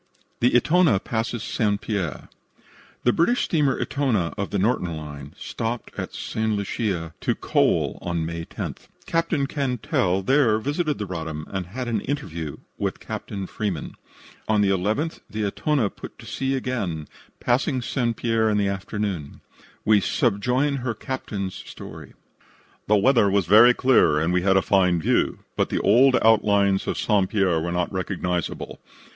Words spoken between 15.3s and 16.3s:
Elona put to